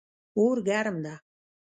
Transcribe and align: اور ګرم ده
اور 0.37 0.57
ګرم 0.67 0.95
ده 1.05 1.13